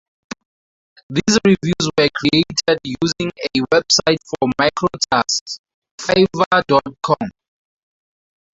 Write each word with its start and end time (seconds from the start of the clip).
These 1.11 1.37
reviews 1.45 1.91
were 1.95 2.09
created 2.15 2.79
using 2.83 3.31
a 3.37 3.59
website 3.71 4.17
for 4.27 4.49
microtasks, 4.59 5.59
Fiverr 5.99 6.63
dot 6.65 6.81
com. 7.05 7.29